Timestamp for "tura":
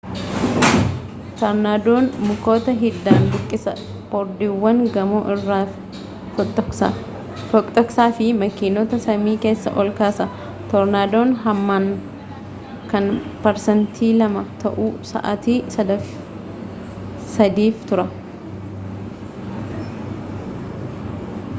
17.91-18.09